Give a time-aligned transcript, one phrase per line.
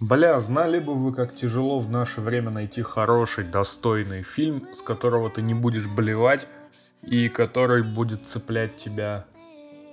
[0.00, 5.30] Бля, знали бы вы, как тяжело в наше время найти хороший, достойный фильм, с которого
[5.30, 6.48] ты не будешь блевать
[7.02, 9.26] и который будет цеплять тебя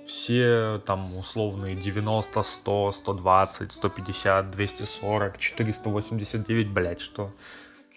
[0.06, 7.30] все там условные 90, 100, 120, 150, 240, 489, блять, что?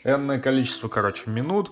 [0.03, 1.71] Энное количество, короче, минут,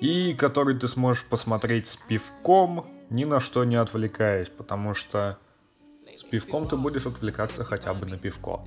[0.00, 5.38] и который ты сможешь посмотреть с пивком, ни на что не отвлекаясь, потому что
[6.18, 8.60] с пивком ты будешь отвлекаться хотя бы на пивко.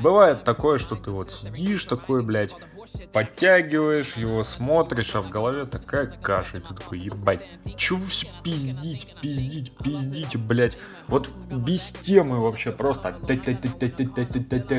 [0.00, 2.54] Бывает такое, что ты вот сидишь такой, блядь,
[3.12, 7.46] подтягиваешь его, смотришь, а в голове такая каша, и ты такой, ебать,
[7.96, 10.78] вы все пиздить, пиздить, пиздите, блядь.
[11.06, 13.08] Вот без темы вообще просто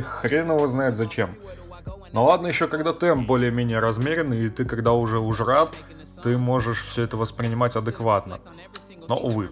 [0.02, 1.36] хрен его знает зачем.
[2.12, 5.76] Ну ладно еще, когда темп более-менее размеренный, и ты когда уже ужрат,
[6.24, 8.40] ты можешь все это воспринимать адекватно.
[9.08, 9.50] Но, увы.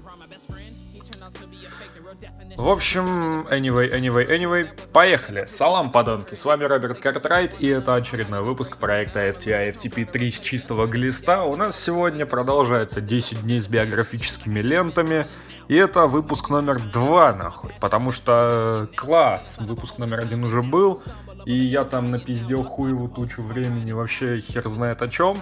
[2.58, 5.46] В общем, anyway, anyway, anyway, поехали.
[5.46, 10.40] Салам, подонки, с вами Роберт Картрайт, и это очередной выпуск проекта FTI FTP 3 с
[10.40, 11.44] чистого глиста.
[11.44, 15.28] У нас сегодня продолжается 10 дней с биографическими лентами,
[15.68, 21.04] и это выпуск номер 2, нахуй, потому что класс, выпуск номер один уже был,
[21.46, 25.38] и я там напиздел хуеву тучу времени, вообще хер знает о чем.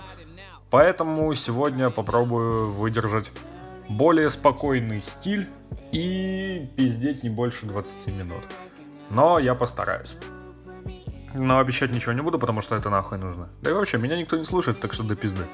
[0.69, 3.31] Поэтому сегодня попробую выдержать
[3.87, 5.47] более спокойный стиль
[5.95, 8.43] и пиздеть не больше 20 минут.
[9.09, 10.17] Но я постараюсь.
[11.33, 13.47] Но обещать ничего не буду, потому что это нахуй нужно.
[13.61, 15.45] Да и вообще, меня никто не слушает, так что до пизды.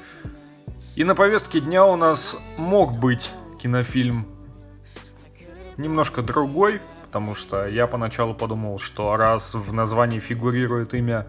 [0.95, 3.29] И на повестке дня у нас мог быть
[3.61, 4.25] кинофильм
[5.77, 11.27] немножко другой, потому что я поначалу подумал, что раз в названии фигурирует имя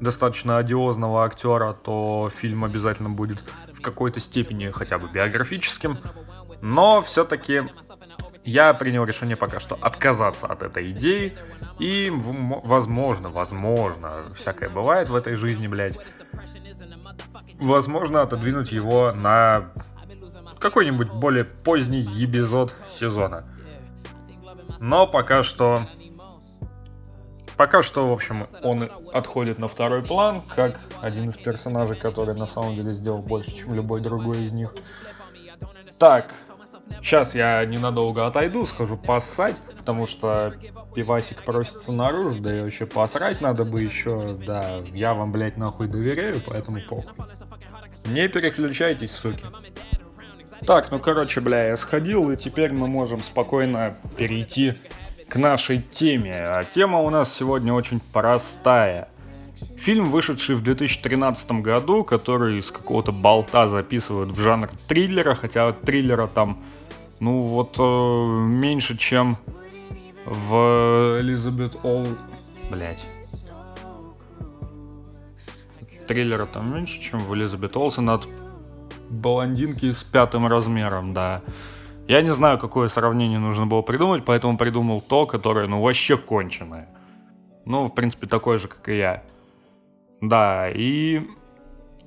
[0.00, 5.98] достаточно одиозного актера, то фильм обязательно будет в какой-то степени хотя бы биографическим.
[6.62, 7.62] Но все-таки
[8.44, 11.36] я принял решение пока что отказаться от этой идеи.
[11.78, 15.98] И, возможно, возможно, всякое бывает в этой жизни, блядь.
[17.58, 19.70] Возможно, отодвинуть его на
[20.58, 23.44] какой-нибудь более поздний эпизод сезона.
[24.80, 25.80] Но пока что...
[27.56, 32.46] Пока что, в общем, он отходит на второй план, как один из персонажей, который на
[32.46, 34.74] самом деле сделал больше, чем любой другой из них.
[36.00, 36.34] Так,
[37.00, 40.54] Сейчас я ненадолго отойду, схожу поссать, потому что
[40.94, 45.86] пивасик просится наружу, да и вообще посрать надо бы еще, да, я вам, блядь, нахуй
[45.88, 47.12] доверяю, поэтому похуй.
[48.06, 49.44] Не переключайтесь, суки.
[50.66, 54.74] Так, ну короче, бля, я сходил, и теперь мы можем спокойно перейти
[55.28, 56.34] к нашей теме.
[56.36, 59.08] А тема у нас сегодня очень простая.
[59.76, 66.26] Фильм, вышедший в 2013 году, который из какого-то болта записывают в жанр триллера, хотя триллера
[66.26, 66.62] там,
[67.20, 69.38] ну вот, э, меньше, чем
[70.26, 72.06] в Элизабет Ол...
[72.70, 73.06] Блять.
[76.06, 78.28] Триллера там меньше, чем в Элизабет Олсен от
[79.08, 81.42] блондинки с пятым размером, да.
[82.06, 86.88] Я не знаю, какое сравнение нужно было придумать, поэтому придумал то, которое, ну, вообще конченое.
[87.64, 89.22] Ну, в принципе, такое же, как и я.
[90.20, 91.22] Да, и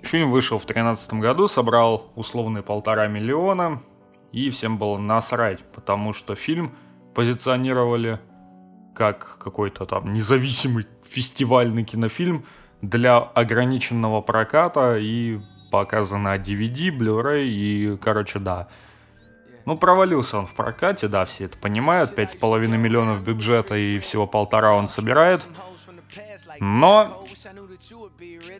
[0.04, 3.82] фильм вышел в 2013 году, собрал условные полтора миллиона,
[4.38, 6.76] и всем было насрать, потому что фильм
[7.16, 8.20] позиционировали
[8.94, 12.46] как какой-то там независимый фестивальный кинофильм
[12.82, 15.40] для ограниченного проката и
[15.72, 18.68] показан на DVD, Blu-ray и, короче, да.
[19.66, 22.18] Ну, провалился он в прокате, да, все это понимают.
[22.18, 25.48] 5,5 миллионов бюджета и всего полтора он собирает.
[26.60, 27.26] Но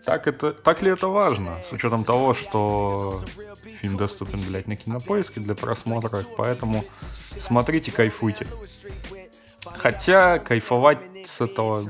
[0.06, 3.24] так, это, так ли это важно, с учетом того, что
[3.82, 6.84] фильм доступен, блядь, на кинопоиске для просмотра, поэтому
[7.38, 8.48] смотрите, кайфуйте.
[9.66, 11.90] Хотя кайфовать с этого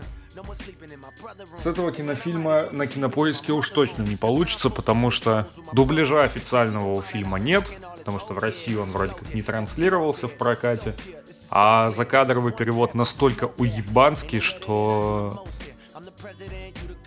[1.58, 7.40] с этого кинофильма на кинопоиске уж точно не получится, потому что дубляжа официального у фильма
[7.40, 10.94] нет, потому что в России он вроде как не транслировался в прокате,
[11.50, 15.46] а закадровый перевод настолько уебанский, что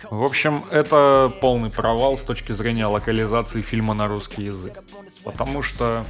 [0.09, 4.83] в общем, это полный провал с точки зрения локализации фильма на русский язык.
[5.23, 6.05] Потому что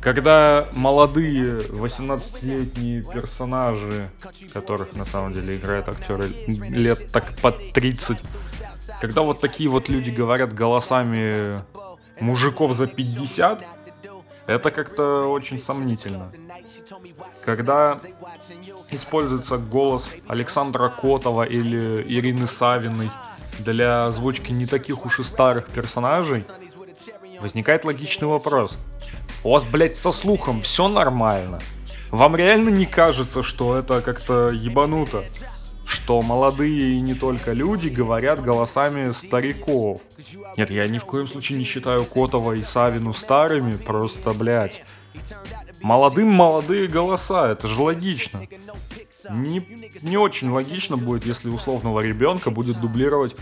[0.00, 4.10] когда молодые 18-летние персонажи,
[4.52, 8.18] которых на самом деле играют актеры лет так под 30,
[9.00, 11.62] когда вот такие вот люди говорят голосами
[12.20, 13.64] мужиков за 50,
[14.48, 16.32] это как-то очень сомнительно.
[17.44, 18.00] Когда
[18.90, 23.10] используется голос Александра Котова или Ирины Савиной
[23.58, 26.46] для озвучки не таких уж и старых персонажей,
[27.42, 28.78] возникает логичный вопрос.
[29.44, 31.58] У вас, блядь, со слухом все нормально?
[32.10, 35.24] Вам реально не кажется, что это как-то ебануто?
[35.88, 40.02] Что молодые и не только люди говорят голосами стариков?
[40.58, 44.84] Нет, я ни в коем случае не считаю Котова и Савину старыми, просто, блядь.
[45.80, 48.42] Молодым молодые голоса, это же логично.
[49.30, 49.66] Не,
[50.02, 53.34] не очень логично будет, если условного ребенка будет дублировать,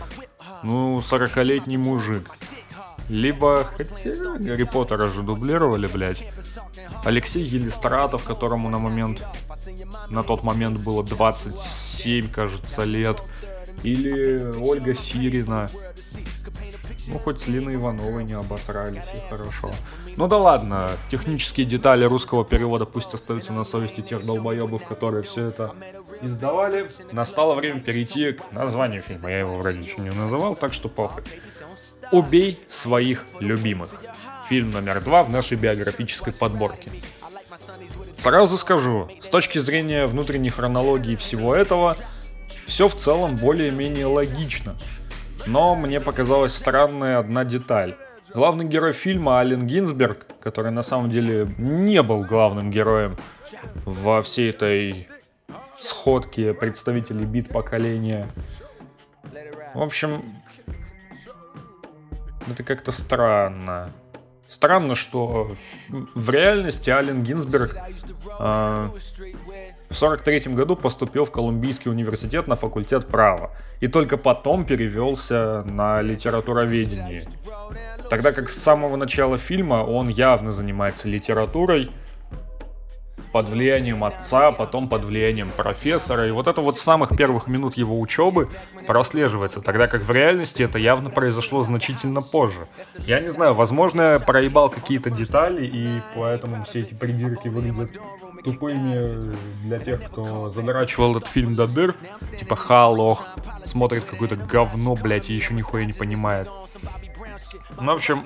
[0.63, 2.31] ну, 40-летний мужик.
[3.09, 3.91] Либо, хотя
[4.39, 6.25] Гарри Поттера же дублировали, блядь.
[7.05, 9.25] Алексей Елистратов, которому на момент,
[10.11, 13.23] на тот момент было 27, кажется, лет.
[13.83, 15.69] Или Ольга Сирина.
[17.09, 19.71] Ну, хоть с Линой Ивановой не обосрались, и хорошо.
[20.17, 25.49] Ну да ладно, технические детали русского перевода пусть остаются на совести тех долбоебов, которые все
[25.49, 25.75] это
[26.23, 26.91] издавали.
[27.13, 29.31] Настало время перейти к названию фильма.
[29.31, 31.23] Я его вроде еще не называл, так что похуй.
[32.13, 33.91] «Убей своих любимых».
[34.49, 36.91] Фильм номер два в нашей биографической подборке.
[38.17, 41.97] Сразу скажу, с точки зрения внутренней хронологии всего этого,
[42.65, 44.77] все в целом более-менее логично.
[45.47, 47.97] Но мне показалась странная одна деталь.
[48.35, 53.17] Главный герой фильма Ален Гинзберг, который на самом деле не был главным героем
[53.85, 55.09] во всей этой
[55.79, 58.29] сходке представителей бит поколения.
[59.75, 60.23] В общем,
[62.49, 63.93] это как-то странно.
[64.49, 65.57] Странно, что
[65.89, 67.77] в реальности Ален Гинзберг
[68.39, 68.91] э,
[69.89, 73.51] в 43 году поступил в Колумбийский университет на факультет права
[73.81, 77.25] и только потом перевелся на литературоведение.
[78.09, 81.91] Тогда как с самого начала фильма он явно занимается литературой,
[83.37, 86.27] под влиянием отца, потом под влиянием профессора.
[86.27, 88.49] И вот это вот с самых первых минут его учебы
[88.87, 92.67] прослеживается, тогда как в реальности это явно произошло значительно позже.
[92.97, 97.91] Я не знаю, возможно, я проебал какие-то детали, и поэтому все эти придирки выглядят
[98.43, 101.95] тупыми для тех, кто задрачивал этот фильм до дыр,
[102.41, 103.27] типа Халох,
[103.65, 106.49] смотрит какое-то говно, блять, и еще нихуя не понимает.
[107.81, 108.25] Ну, в общем,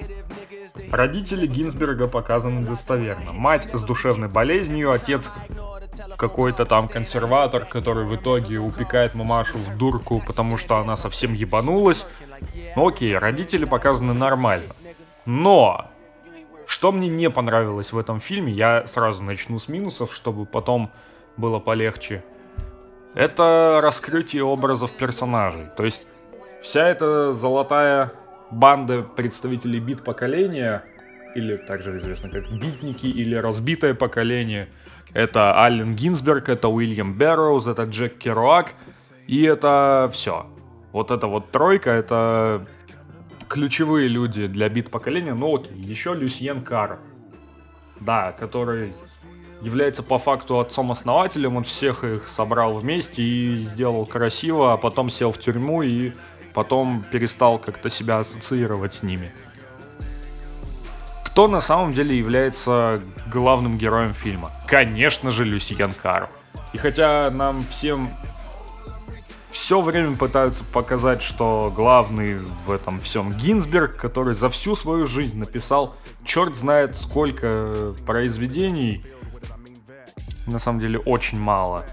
[0.90, 3.32] родители Гинзберга показаны достоверно.
[3.32, 5.31] Мать с душевной болезнью, отец
[6.16, 12.06] какой-то там консерватор, который в итоге упекает мамашу в дурку, потому что она совсем ебанулась.
[12.76, 14.75] Ну окей, родители показаны нормально.
[15.26, 15.90] Но
[16.66, 20.90] что мне не понравилось в этом фильме, я сразу начну с минусов, чтобы потом
[21.37, 22.22] было полегче.
[23.14, 25.66] Это раскрытие образов персонажей.
[25.76, 26.02] То есть
[26.62, 28.12] вся эта золотая
[28.50, 30.85] банда представителей бит поколения,
[31.35, 34.69] или также известно как битники или разбитое поколение.
[35.12, 38.73] Это Аллен Гинзберг, это Уильям Берроуз, это Джек Керуак,
[39.26, 40.47] и это все.
[40.93, 42.67] Вот эта вот тройка, это
[43.49, 45.35] ключевые люди для бит поколения.
[45.35, 46.99] Ну окей, еще Люсьен Кар.
[48.00, 48.93] Да, который
[49.61, 55.32] является по факту отцом-основателем, он всех их собрал вместе и сделал красиво, а потом сел
[55.32, 56.12] в тюрьму и
[56.55, 59.32] потом перестал как-то себя ассоциировать с ними.
[61.25, 63.00] Кто на самом деле является
[63.32, 64.50] главным героем фильма?
[64.67, 66.29] Конечно же, Люсьен Кар.
[66.73, 68.11] И хотя нам всем
[69.50, 75.38] все время пытаются показать, что главный в этом всем Гинзберг, который за всю свою жизнь
[75.38, 75.94] написал
[76.25, 79.05] черт знает сколько произведений,
[80.47, 81.85] на самом деле очень мало.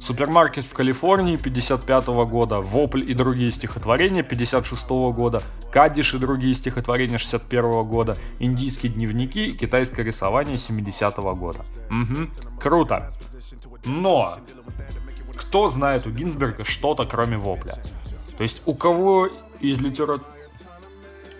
[0.00, 7.18] Супермаркет в Калифорнии 55 года, Вопль и другие стихотворения 56 года, Кадиш и другие стихотворения
[7.18, 11.60] 61 года, Индийские дневники, Китайское рисование 70 года.
[11.90, 13.10] Угу, круто.
[13.84, 14.38] Но
[15.36, 17.76] кто знает у Гинзберга что-то кроме Вопля?
[18.38, 19.28] То есть у кого
[19.60, 20.24] из литературы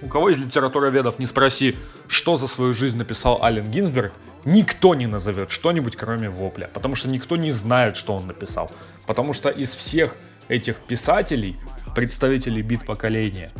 [0.02, 1.76] у кого из литературоведов не спроси,
[2.08, 4.12] что за свою жизнь написал Ален Гинзберг,
[4.44, 8.70] никто не назовет что-нибудь кроме вопля, потому что никто не знает, что он написал.
[9.06, 10.16] Потому что из всех
[10.48, 11.56] этих писателей,
[11.94, 13.50] представителей бит поколения,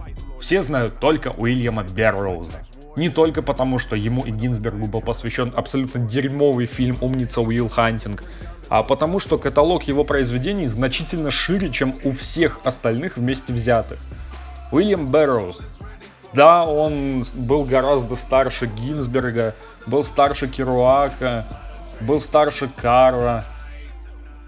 [0.41, 2.65] все знают только Уильяма Берроуза.
[2.97, 8.25] Не только потому, что ему и Гинзбергу был посвящен абсолютно дерьмовый фильм «Умница Уилл Хантинг»,
[8.69, 13.99] а потому что каталог его произведений значительно шире, чем у всех остальных вместе взятых.
[14.73, 15.59] Уильям Берроуз.
[16.33, 19.57] Да, он был гораздо старше Гинзберга,
[19.87, 21.47] был старше Керуака,
[22.01, 23.45] был старше Карла.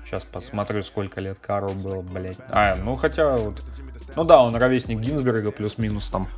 [0.05, 2.37] Сейчас посмотрю, сколько лет Кару было, блядь.
[2.49, 3.63] А, ну хотя вот...
[4.15, 6.29] Ну да, он ровесник Гинзберга, плюс-минус там.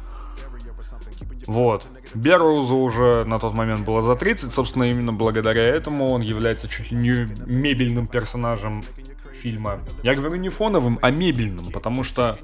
[1.46, 1.86] Вот.
[2.14, 6.90] Берроузу уже на тот момент было за 30, собственно, именно благодаря этому он является чуть
[6.90, 8.84] ли не мебельным персонажем
[9.32, 9.80] фильма.
[10.02, 12.38] Я говорю не фоновым, а мебельным, потому что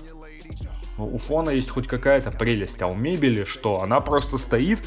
[0.99, 3.83] у фона есть хоть какая-то прелесть, а у мебели что?
[3.83, 4.81] Она просто стоит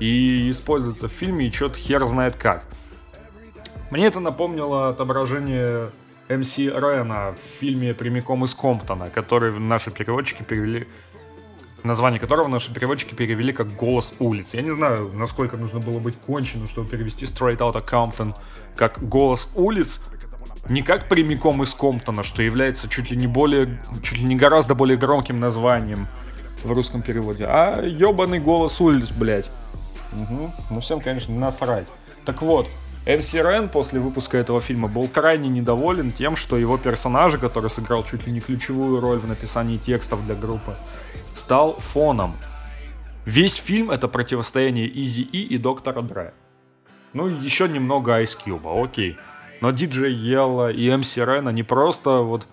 [0.00, 2.64] и используется в фильме и что-то хер знает как.
[3.90, 5.90] Мне это напомнило отображение
[6.28, 10.86] МС Рена в фильме «Прямиком из Комптона», который наши переводчики перевели
[11.82, 14.50] название которого наши переводчики перевели как «Голос улиц».
[14.52, 18.34] Я не знаю, насколько нужно было быть конченым, чтобы перевести «Straight Outta Compton»
[18.76, 20.00] как «Голос улиц»,
[20.68, 24.74] не как прямиком из Комптона, что является чуть ли не более, чуть ли не гораздо
[24.74, 26.06] более громким названием
[26.62, 29.50] в русском переводе, а ебаный голос улиц, блядь.
[30.12, 30.52] Угу.
[30.70, 31.86] Ну всем, конечно, насрать.
[32.24, 32.68] Так вот,
[33.06, 38.04] МС Рен после выпуска этого фильма был крайне недоволен тем, что его персонажа, который сыграл
[38.04, 40.76] чуть ли не ключевую роль в написании текстов для группы,
[41.34, 42.36] стал фоном.
[43.24, 46.34] Весь фильм это противостояние Изи И и Доктора Дре.
[47.12, 49.18] Ну и еще немного Ice Cube, окей.
[49.60, 52.46] Но DJ Yella и MC Ren, они просто вот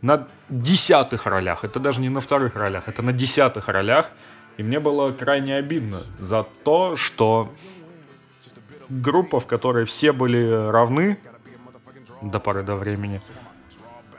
[0.00, 1.64] на десятых ролях.
[1.64, 4.10] Это даже не на вторых ролях, это на десятых ролях.
[4.56, 7.52] И мне было крайне обидно за то, что
[8.88, 11.18] группа, в которой все были равны
[12.22, 13.20] до поры до времени,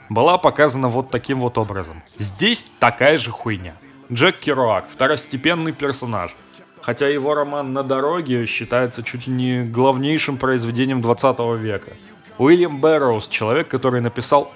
[0.09, 2.03] была показана вот таким вот образом.
[2.17, 3.73] Здесь такая же хуйня.
[4.11, 6.35] Джек Керуак, второстепенный персонаж.
[6.81, 11.93] Хотя его роман «На дороге» считается чуть не главнейшим произведением 20 века.
[12.37, 14.53] Уильям Бэрроуз, человек, который написал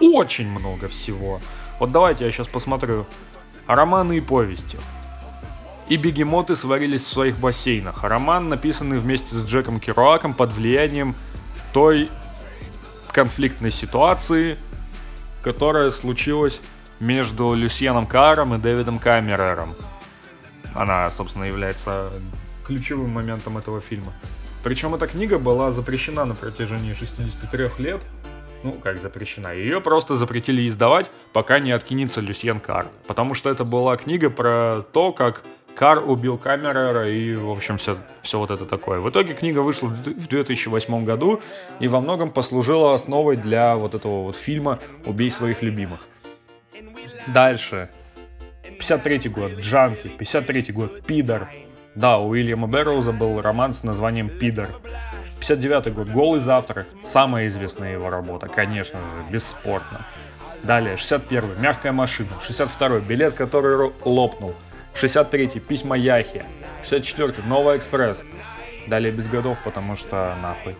[0.00, 1.38] очень много всего.
[1.78, 3.06] Вот давайте я сейчас посмотрю.
[3.68, 4.78] Романы и повести.
[5.88, 8.04] И бегемоты сварились в своих бассейнах.
[8.04, 11.14] Роман, написанный вместе с Джеком Керуаком под влиянием
[11.72, 12.10] той
[13.10, 14.58] конфликтной ситуации,
[15.42, 16.60] которая случилась
[17.00, 19.74] между Люсьеном Каром и Дэвидом Камерером.
[20.74, 22.12] Она, собственно, является
[22.66, 24.12] ключевым моментом этого фильма.
[24.62, 28.02] Причем эта книга была запрещена на протяжении 63 лет.
[28.62, 29.54] Ну, как запрещена.
[29.54, 32.88] Ее просто запретили издавать, пока не откинется Люсьен Кар.
[33.06, 35.44] Потому что это была книга про то, как
[35.78, 38.98] Кар убил Камерера и, в общем, все, все вот это такое.
[38.98, 41.40] В итоге книга вышла в 2008 году
[41.78, 46.00] и во многом послужила основой для вот этого вот фильма «Убей своих любимых».
[47.28, 47.90] Дальше.
[48.64, 50.08] 53 год, Джанки.
[50.08, 51.48] 53 год, Пидор.
[51.94, 54.70] Да, у Уильяма Бэрроуза был роман с названием «Пидор».
[55.38, 56.88] 59 год, «Голый завтрак».
[57.04, 60.04] Самая известная его работа, конечно же, бесспорно.
[60.64, 62.30] Далее, 61 «Мягкая машина».
[62.44, 64.56] 62 «Билет, который лопнул».
[65.00, 66.42] 63-й «Письма Яхи»,
[66.84, 68.22] 64-й «Новый экспресс».
[68.86, 70.76] Далее без годов, потому что нахуй.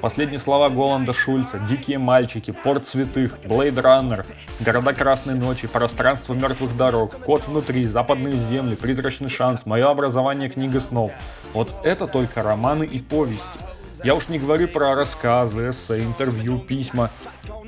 [0.00, 4.24] Последние слова Голланда Шульца, «Дикие мальчики», «Порт святых», «Блейд Раннер»,
[4.58, 10.48] «Города красной ночи», «Пространство мертвых дорог», «Кот внутри», «Западные земли», «Призрачный шанс», «Мое образование.
[10.48, 11.12] Книга снов».
[11.52, 13.58] Вот это только романы и повести.
[14.02, 17.10] Я уж не говорю про рассказы, эссе, интервью, письма,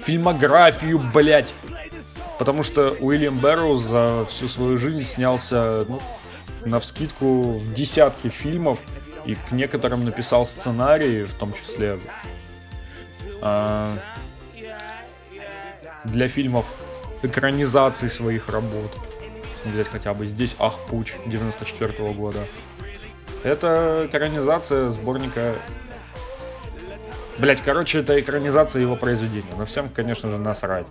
[0.03, 1.53] фильмографию, блять.
[2.43, 6.03] Потому что Уильям Бэрроуз за всю свою жизнь снялся, ну,
[6.65, 8.81] на вскидку в десятки фильмов,
[9.25, 12.01] и к некоторым написал сценарии, в том числе
[13.43, 13.97] э,
[16.03, 16.67] для фильмов
[17.23, 18.91] экранизации своих работ.
[19.65, 22.41] Взять хотя бы здесь Ах Пуч 94 -го года.
[23.45, 25.55] Это экранизация сборника
[27.39, 29.55] Блять, короче, это экранизация его произведения.
[29.57, 30.87] Но всем, конечно же, насрать.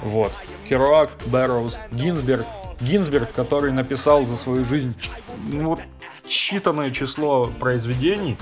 [0.00, 0.32] Вот.
[0.68, 2.46] Керуак, Бэрроуз, Гинзберг.
[2.80, 4.96] Гинзберг, который написал за свою жизнь
[5.46, 5.80] ну, вот,
[6.26, 8.36] считанное число произведений,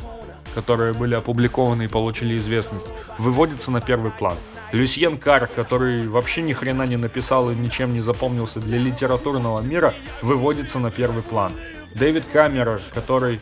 [0.55, 2.89] которые были опубликованы и получили известность,
[3.19, 4.37] выводится на первый план.
[4.73, 9.95] Люсьен Кар, который вообще ни хрена не написал и ничем не запомнился для литературного мира,
[10.23, 11.53] выводится на первый план.
[11.95, 13.39] Дэвид Камерер, который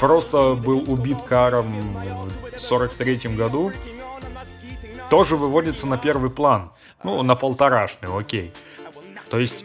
[0.00, 1.98] просто был убит Каром
[2.56, 3.70] в 43 году,
[5.12, 6.70] тоже выводится на первый план.
[7.04, 8.50] Ну, на полторашный, окей.
[9.28, 9.62] То есть,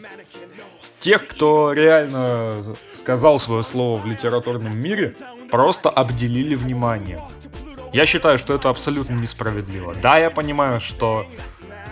[1.00, 5.16] тех, кто реально сказал свое слово в литературном мире,
[5.50, 7.22] просто обделили вниманием.
[7.94, 9.94] Я считаю, что это абсолютно несправедливо.
[9.94, 11.24] Да, я понимаю, что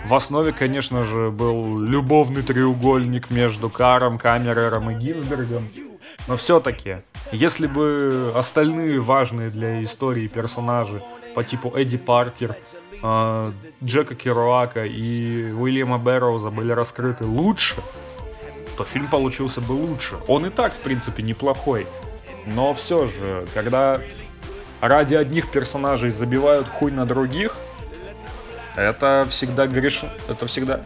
[0.05, 5.67] в основе, конечно же, был любовный треугольник между Каром, Камерером и Гинзбергом.
[6.27, 6.97] Но все-таки,
[7.31, 11.01] если бы остальные важные для истории персонажи
[11.37, 12.55] по типу Эдди Паркер,
[13.03, 13.51] э,
[13.83, 17.75] Джека Керуака и Уильяма Бэрроуза были раскрыты лучше,
[18.75, 20.15] то фильм получился бы лучше.
[20.27, 21.85] Он и так, в принципе, неплохой.
[22.47, 24.01] Но все же, когда
[24.81, 27.55] ради одних персонажей забивают хуй на других,
[28.75, 30.09] это всегда грешно.
[30.27, 30.81] Это всегда...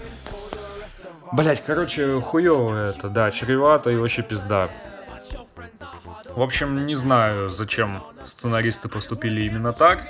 [1.31, 4.69] Блять, короче, хуево это, да, чревато и вообще пизда.
[6.35, 10.01] В общем, не знаю, зачем сценаристы поступили именно так.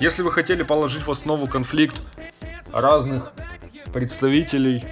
[0.00, 2.00] Если вы хотели положить в основу конфликт
[2.72, 3.32] разных
[3.92, 4.84] представителей,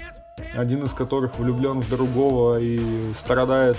[0.55, 3.77] один из которых влюблен в другого и страдает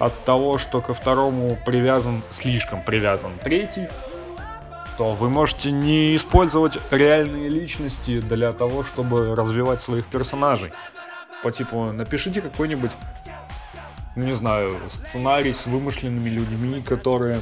[0.00, 3.86] от того, что ко второму привязан, слишком привязан третий,
[4.94, 10.72] что вы можете не использовать реальные личности для того, чтобы развивать своих персонажей.
[11.44, 12.90] По типу, напишите какой-нибудь,
[14.16, 17.40] не знаю, сценарий с вымышленными людьми, которые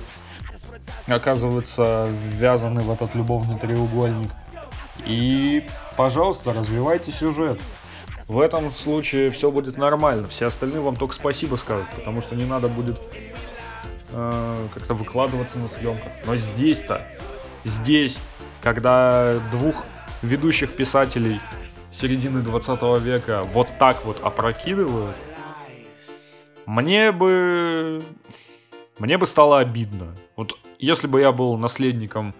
[1.13, 4.31] оказываются ввязаны в этот любовный треугольник.
[5.05, 5.65] И,
[5.97, 7.59] пожалуйста, развивайте сюжет.
[8.29, 10.29] В этом случае все будет нормально.
[10.29, 13.01] Все остальные вам только спасибо скажут, потому что не надо будет
[14.13, 16.13] э, как-то выкладываться на съемках.
[16.27, 17.03] Но здесь-то,
[17.65, 18.19] здесь,
[18.63, 19.85] когда двух
[20.23, 21.41] ведущих писателей
[21.93, 25.17] середины 20 века вот так вот опрокидывают,
[26.67, 28.05] мне бы...
[28.99, 30.15] Мне бы стало обидно.
[30.37, 32.35] Вот если бы я был наследником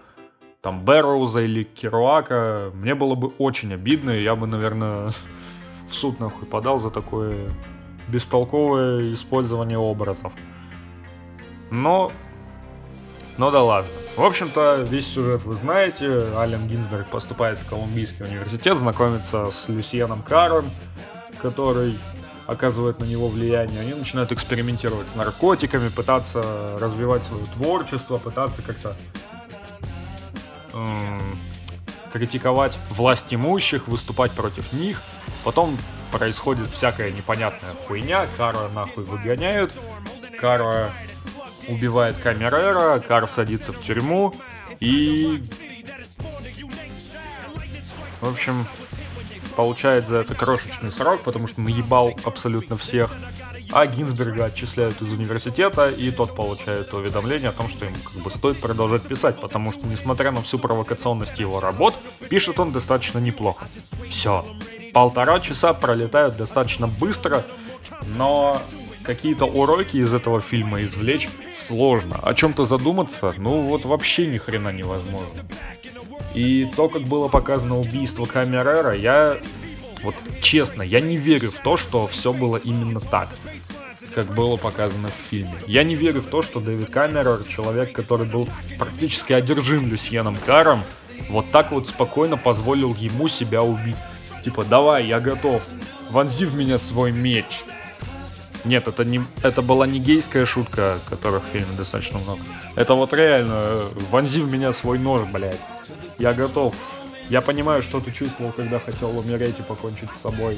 [0.61, 5.11] там Бэрроуза или Керуака, мне было бы очень обидно, и я бы, наверное,
[5.89, 7.35] в суд нахуй подал за такое
[8.07, 10.33] бестолковое использование образов.
[11.69, 12.11] Но...
[13.37, 13.89] Ну да ладно.
[14.17, 16.05] В общем-то, весь сюжет вы знаете.
[16.35, 20.69] Ален Гинзберг поступает в Колумбийский университет, знакомится с Люсьеном Каром,
[21.41, 21.97] который
[22.51, 23.79] оказывает на него влияние.
[23.81, 28.95] Они начинают экспериментировать с наркотиками, пытаться развивать свое творчество, пытаться как-то
[30.73, 31.39] эм,
[32.11, 35.01] критиковать власть имущих, выступать против них.
[35.43, 35.77] Потом
[36.11, 39.71] происходит всякая непонятная хуйня, Кара нахуй выгоняют,
[40.39, 40.91] Кара
[41.69, 44.33] убивает Камерера, Кар садится в тюрьму
[44.79, 45.41] и...
[48.19, 48.67] В общем,
[49.51, 53.13] получает за это крошечный срок, потому что наебал абсолютно всех.
[53.71, 58.29] А Гинзберга отчисляют из университета, и тот получает уведомление о том, что ему как бы
[58.29, 61.95] стоит продолжать писать, потому что, несмотря на всю провокационность его работ,
[62.29, 63.67] пишет он достаточно неплохо.
[64.09, 64.45] Все.
[64.93, 67.43] Полтора часа пролетают достаточно быстро,
[68.01, 68.61] но
[69.03, 72.17] какие-то уроки из этого фильма извлечь сложно.
[72.21, 75.45] О чем-то задуматься, ну вот вообще ни хрена невозможно.
[76.33, 79.39] И то, как было показано убийство Камерера, я
[80.03, 83.29] вот честно, я не верю в то, что все было именно так,
[84.15, 85.53] как было показано в фильме.
[85.67, 90.81] Я не верю в то, что Дэвид Камерер, человек, который был практически одержим Люсьеном Каром,
[91.29, 93.97] вот так вот спокойно позволил ему себя убить.
[94.43, 95.67] Типа, давай, я готов,
[96.09, 97.63] вонзи в меня свой меч.
[98.63, 102.41] Нет, это, не, это была не гейская шутка, которых в фильме достаточно много.
[102.75, 103.75] Это вот реально,
[104.11, 105.59] вонзи в меня свой нож, блядь.
[106.19, 106.75] Я готов
[107.31, 110.57] я понимаю, что ты чувствовал, когда хотел умереть и покончить с собой.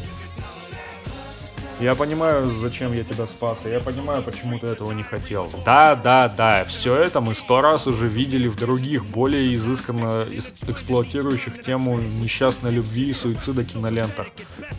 [1.79, 5.51] Я понимаю, зачем я тебя спас, и я понимаю, почему ты этого не хотел.
[5.65, 10.25] Да, да, да, все это мы сто раз уже видели в других, более изысканно
[10.67, 14.27] эксплуатирующих тему несчастной любви и суицида кинолентах.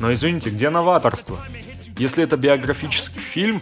[0.00, 1.38] Но извините, где новаторство?
[1.96, 3.60] Если это биографический фильм,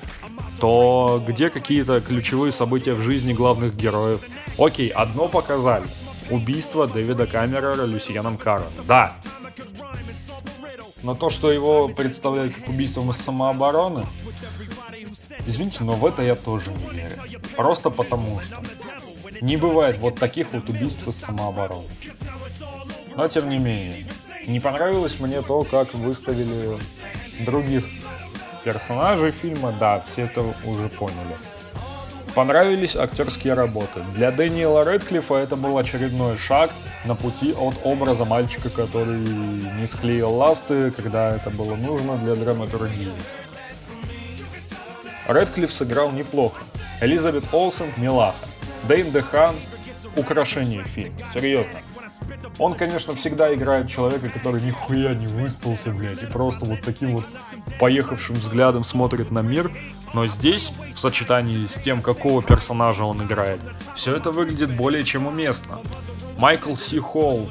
[0.58, 4.20] то где какие-то ключевые события в жизни главных героев?
[4.58, 5.84] Окей, одно показали–
[6.30, 8.72] убийство Дэвида Камерера Люсьеном Каром.
[8.86, 9.14] Да.
[11.02, 14.06] Но то, что его представляют как убийством из самообороны,
[15.46, 17.40] извините, но в это я тоже не верю.
[17.56, 18.62] Просто потому что
[19.40, 21.88] не бывает вот таких вот убийств из самообороны.
[23.16, 24.06] Но тем не менее,
[24.46, 26.78] не понравилось мне то, как выставили
[27.40, 27.84] других
[28.64, 31.36] персонажей фильма, да, все это уже поняли.
[32.34, 34.02] Понравились актерские работы.
[34.14, 36.70] Для Дэниела Рэдклиффа это был очередной шаг
[37.04, 43.12] на пути от образа мальчика, который не склеил ласты, когда это было нужно для драматургии.
[45.26, 46.62] Рэдклифф сыграл неплохо.
[47.02, 48.38] Элизабет Олсен– милаха.
[48.84, 49.54] Дэйн Дехан–
[50.16, 51.18] украшение фильма.
[51.34, 51.80] Серьезно.
[52.58, 57.24] Он, конечно, всегда играет человека, который нихуя не выспался, блядь, и просто вот таким вот
[57.78, 59.70] поехавшим взглядом смотрит на мир,
[60.14, 63.60] но здесь, в сочетании с тем, какого персонажа он играет,
[63.96, 65.80] все это выглядит более чем уместно.
[66.36, 67.50] Майкл Си Холл,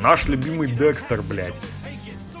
[0.00, 1.60] наш любимый Декстер, блядь,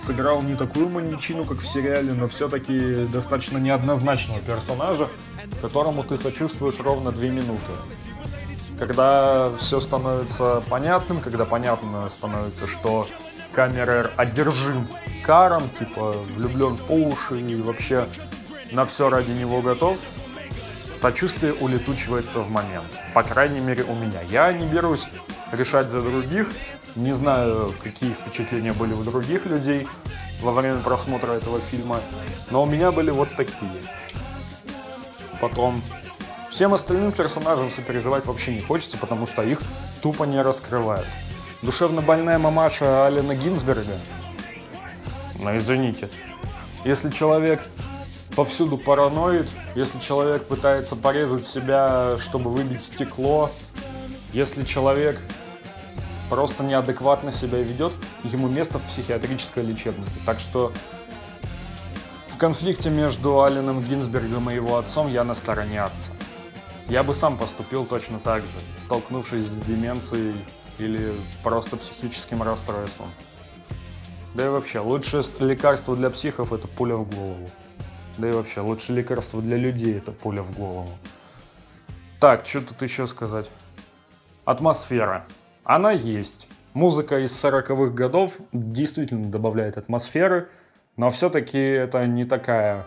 [0.02, 5.06] сыграл не такую маньячину, как в сериале, но все-таки достаточно неоднозначного персонажа,
[5.60, 7.72] которому ты сочувствуешь ровно две минуты.
[8.78, 13.08] Когда все становится понятным, когда понятно становится, что
[13.52, 14.88] Камерер одержим
[15.24, 18.08] каром, типа влюблен по уши и вообще
[18.72, 19.98] на все ради него готов,
[21.00, 22.86] сочувствие улетучивается в момент.
[23.14, 24.20] По крайней мере у меня.
[24.30, 25.06] Я не берусь
[25.50, 26.48] решать за других,
[26.94, 29.88] не знаю, какие впечатления были у других людей
[30.40, 32.00] во время просмотра этого фильма,
[32.50, 33.82] но у меня были вот такие.
[35.40, 35.82] Потом
[36.50, 39.60] всем остальным персонажам сопереживать вообще не хочется, потому что их
[40.02, 41.06] тупо не раскрывают.
[41.62, 43.98] Душевно больная мамаша Алина Гинзберга,
[45.40, 46.08] ну извините,
[46.84, 47.60] если человек
[48.38, 49.48] повсюду параноид.
[49.74, 53.50] Если человек пытается порезать себя, чтобы выбить стекло,
[54.32, 55.20] Если человек
[56.30, 60.20] просто неадекватно себя ведет, ему место в психиатрической лечебнице.
[60.24, 60.72] Так что
[62.28, 66.12] в конфликте между Алленом Гинзбергом и его отцом я на стороне отца.
[66.88, 70.42] Я бы сам поступил точно так же, столкнувшись с деменцией
[70.78, 73.10] или просто психическим расстройством.
[74.34, 77.50] Да и вообще, лучшее лекарство для психов это пуля в голову.
[78.16, 80.88] Да и вообще, лучшее лекарство для людей это пуля в голову.
[82.20, 83.50] Так, что тут еще сказать?
[84.46, 85.26] Атмосфера.
[85.64, 86.48] Она есть.
[86.72, 90.48] Музыка из 40-х годов действительно добавляет атмосферы,
[90.96, 92.86] но все-таки это не такая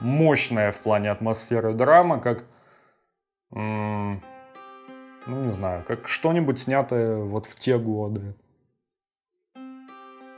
[0.00, 2.42] мощная в плане атмосферы драма, как
[3.56, 4.20] ну,
[5.44, 8.34] не знаю, как что-нибудь снятое вот в те годы.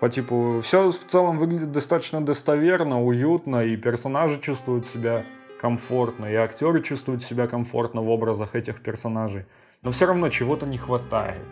[0.00, 5.24] По типу, все в целом выглядит достаточно достоверно, уютно, и персонажи чувствуют себя
[5.60, 9.44] комфортно, и актеры чувствуют себя комфортно в образах этих персонажей.
[9.82, 11.46] Но все равно чего-то не хватает.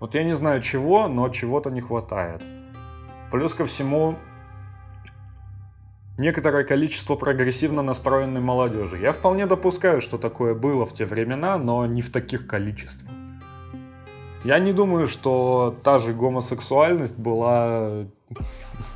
[0.00, 2.42] Вот я не знаю чего, но чего-то не хватает.
[3.30, 4.16] Плюс ко всему,
[6.18, 8.98] некоторое количество прогрессивно настроенной молодежи.
[8.98, 13.10] Я вполне допускаю, что такое было в те времена, но не в таких количествах.
[14.44, 18.06] Я не думаю, что та же гомосексуальность была,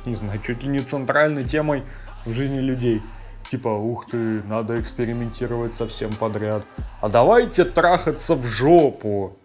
[0.05, 1.83] не знаю, чуть ли не центральной темой
[2.25, 3.01] в жизни людей.
[3.49, 6.65] Типа, ух ты, надо экспериментировать совсем подряд.
[6.99, 9.37] А давайте трахаться в жопу.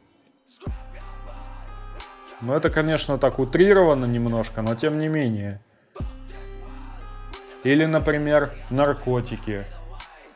[2.41, 5.63] Ну это, конечно, так утрировано немножко, но тем не менее.
[7.65, 9.65] Или, например, наркотики.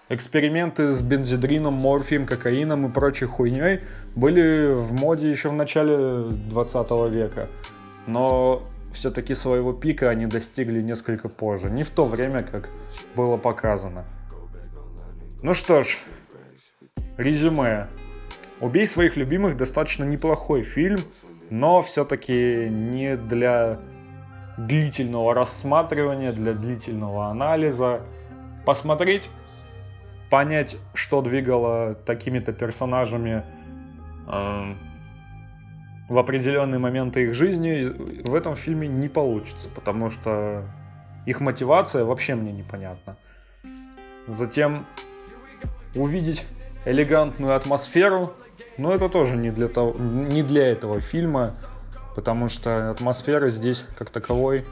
[0.09, 3.81] Эксперименты с бензидрином, морфием, кокаином и прочей хуйней
[4.15, 7.49] были в моде еще в начале 20 века.
[8.07, 8.63] Но
[8.93, 11.71] все-таки своего пика они достигли несколько позже.
[11.71, 12.69] Не в то время, как
[13.17, 14.05] было показано.
[15.43, 15.99] Ну что ж,
[17.17, 17.89] резюме.
[18.61, 21.01] «Убей своих любимых» достаточно неплохой фильм,
[21.51, 23.81] но все-таки не для
[24.57, 28.01] длительного рассматривания, для длительного анализа.
[28.65, 29.29] Посмотреть,
[30.31, 33.45] понять, что двигало такими-то персонажами
[34.27, 34.75] э,
[36.09, 37.93] в определенные моменты их жизни,
[38.27, 40.65] в этом фильме не получится, потому что
[41.27, 43.17] их мотивация вообще мне непонятна.
[44.27, 44.87] Затем
[45.95, 46.45] увидеть
[46.85, 48.35] элегантную атмосферу,
[48.79, 51.51] но это тоже не для, того, не для этого фильма
[52.17, 54.65] потому что атмосферы здесь как таковой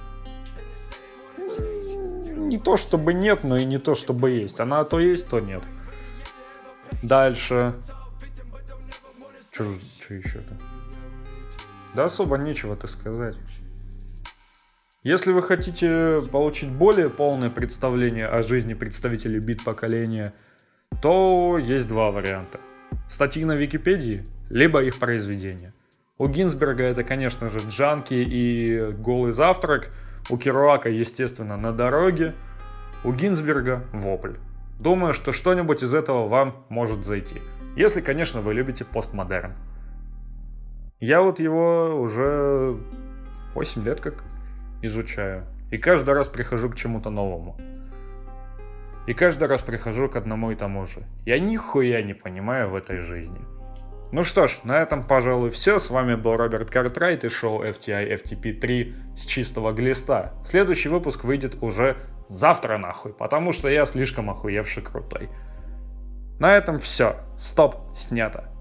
[2.37, 4.61] не то чтобы нет, но и не то чтобы есть.
[4.61, 5.63] Она то есть, то нет.
[7.03, 7.75] Дальше.
[9.53, 10.57] Что еще-то?
[11.95, 13.37] Да особо нечего-то сказать.
[15.03, 20.33] Если вы хотите получить более полное представление о жизни представителей бит-поколения,
[21.03, 22.61] то есть два варианта.
[23.11, 25.75] Статьи на Википедии, либо их произведения–
[26.17, 29.91] у Гинзберга это, конечно же, Джанки и Голый завтрак.
[30.31, 32.35] У Керуака, естественно, на дороге.
[33.03, 34.37] У Гинзберга Вопль.
[34.79, 37.43] Думаю, что что-нибудь из этого вам может зайти.
[37.77, 39.55] Если, конечно, вы любите постмодерн.
[41.01, 42.79] Я вот его уже
[43.55, 44.23] 8 лет как
[44.83, 45.45] изучаю.
[45.71, 47.59] И каждый раз прихожу к чему-то новому.
[49.07, 51.03] И каждый раз прихожу к одному и тому же.
[51.27, 53.41] Я нихуя не понимаю в этой жизни.
[54.13, 55.79] Ну что ж, на этом, пожалуй, все.
[55.79, 60.33] С вами был Роберт Картрайт и шоу FTI FTP 3 с чистого глиста.
[60.45, 61.97] Следующий выпуск выйдет уже
[62.29, 65.29] завтра нахуй, потому что я слишком охуевший крутой.
[66.39, 67.17] На этом все.
[67.39, 68.54] Стоп, снято.